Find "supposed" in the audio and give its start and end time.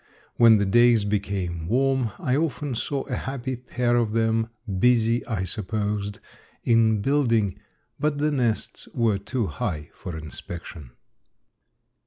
5.43-6.17